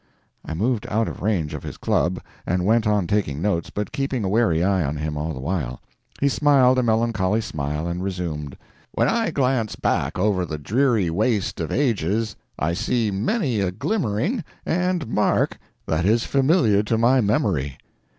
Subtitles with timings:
[0.43, 4.23] I moved out of range of his club, and went on taking notes, but keeping
[4.23, 5.79] a wary eye on him all the while.
[6.19, 8.57] He smiled a melancholy smile and resumed:
[8.93, 14.43] "When I glance back over the dreary waste of ages, I see many a glimmering
[14.65, 17.77] and mark that is familiar to my memory.